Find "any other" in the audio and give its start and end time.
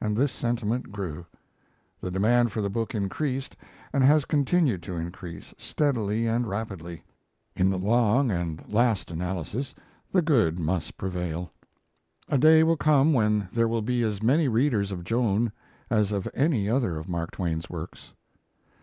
16.32-16.96